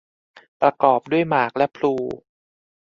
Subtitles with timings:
[0.61, 1.93] ประกอบด้วยหมากและพลู